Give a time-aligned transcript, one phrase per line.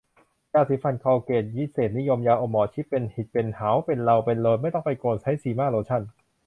[0.53, 6.01] ยาสีฟันคอลเกต วิเศษนิยม ยาอมหมอชิต เป็นหิดเป็น เหา เป็นเลาเป็นโลน ไม่ต้องไปโกน ใช้ซีม่าโลชั่น